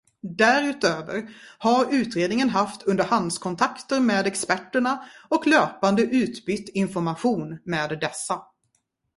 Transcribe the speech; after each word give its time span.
Därutöver 0.37 1.31
har 1.57 1.93
utredningen 1.93 2.49
haft 2.49 2.83
underhandskontakter 2.83 3.99
med 3.99 4.27
experterna 4.27 5.09
och 5.29 5.47
löpande 5.47 6.01
utbytt 6.03 6.69
information 6.69 7.59
med 7.63 7.99
dessa. 8.01 8.41